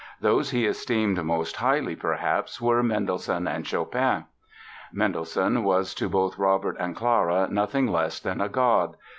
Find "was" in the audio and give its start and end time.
5.63-5.93